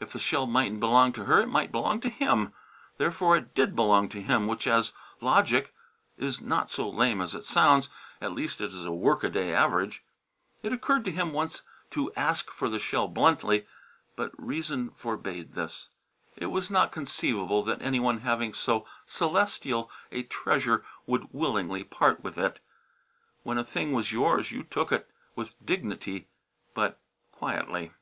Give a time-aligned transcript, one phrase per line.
[0.00, 2.54] If the shell mightn't belong to her it might belong to him;
[2.96, 5.74] therefore it did belong to him; which, as logic,
[6.16, 7.90] is not so lame as it sounds.
[8.22, 10.02] At least it is a workaday average.
[10.62, 11.60] It occurred to him once
[11.90, 13.66] to ask for the shell bluntly.
[14.16, 15.90] But reason forbade this.
[16.36, 22.24] It was not conceivable that any one having so celestial a treasure would willingly part
[22.24, 22.60] with it.
[23.42, 26.28] When a thing was yours you took it, with dignity,
[26.72, 26.98] but
[27.30, 27.92] quietly.